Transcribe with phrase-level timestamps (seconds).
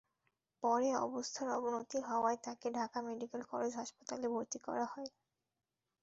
[0.63, 5.09] পরে অবস্থার অবনতি হওয়ায় তাঁকে ঢাকা মেডিকেল কলেজ হাসপাতালে ভর্তি করা হয়।